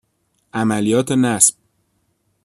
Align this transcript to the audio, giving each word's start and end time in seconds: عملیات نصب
عملیات 0.53 1.11
نصب 1.11 1.55